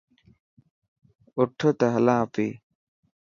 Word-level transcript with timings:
اوٺ 1.35 1.59
ته 1.79 1.85
هلان 1.95 2.19
اپي. 2.25 2.47